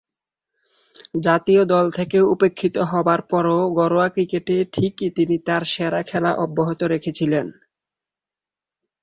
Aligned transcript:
জাতীয় 1.23 1.61
দল 1.65 1.85
থেকে 1.91 2.17
উপেক্ষিত 2.33 2.75
হবার 2.91 3.21
পরও 3.31 3.59
ঘরোয়া 3.77 4.07
ক্রিকেটে 4.09 4.57
ঠিকই 4.73 5.09
তিনি 5.17 5.35
তার 5.47 5.63
সেরা 5.73 6.01
খেলা 6.03 6.31
অব্যাহত 6.45 6.81
রেখেছিলেন। 6.93 7.45